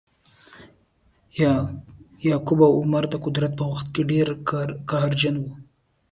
[2.27, 4.27] یعقوب او عمرو د قدرت په وخت کې ډیر
[4.89, 5.51] قهرجن وه.